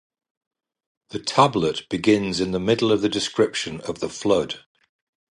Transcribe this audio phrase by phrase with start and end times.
[1.09, 4.61] The tablet begins in the middle of the description of the flood.